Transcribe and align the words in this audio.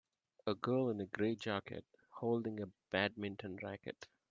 A 0.47 0.55
girl 0.55 0.89
in 0.89 0.99
a 0.99 1.05
gray 1.05 1.35
jacket 1.35 1.85
holding 2.09 2.59
a 2.59 2.69
badminton 2.89 3.59
racket. 3.61 4.07